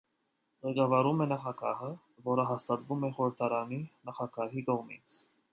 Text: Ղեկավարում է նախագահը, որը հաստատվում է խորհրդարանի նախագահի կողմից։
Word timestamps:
Ղեկավարում 0.67 1.19
է 1.25 1.27
նախագահը, 1.31 1.91
որը 2.29 2.47
հաստատվում 2.53 3.07
է 3.11 3.15
խորհրդարանի 3.19 3.81
նախագահի 4.11 4.69
կողմից։ 4.73 5.19